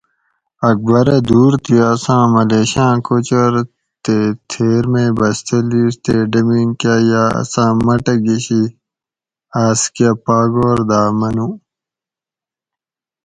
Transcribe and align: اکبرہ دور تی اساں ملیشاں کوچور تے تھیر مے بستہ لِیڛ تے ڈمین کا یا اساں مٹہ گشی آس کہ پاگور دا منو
اکبرہ 0.69 1.17
دور 1.29 1.53
تی 1.65 1.75
اساں 1.91 2.23
ملیشاں 2.33 2.95
کوچور 3.07 3.53
تے 4.03 4.15
تھیر 4.49 4.83
مے 4.93 5.05
بستہ 5.17 5.57
لِیڛ 5.69 5.93
تے 6.05 6.15
ڈمین 6.31 6.69
کا 6.81 6.95
یا 7.09 7.23
اساں 7.41 7.71
مٹہ 7.85 8.15
گشی 8.25 8.63
آس 9.63 9.81
کہ 9.95 10.09
پاگور 10.25 10.77
دا 10.89 11.01
منو 11.19 11.47